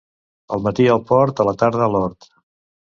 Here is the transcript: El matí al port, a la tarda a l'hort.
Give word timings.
El 0.57 0.63
matí 0.69 0.87
al 0.95 1.03
port, 1.11 1.43
a 1.45 1.49
la 1.51 1.57
tarda 1.65 1.87
a 1.91 1.95
l'hort. 1.97 2.31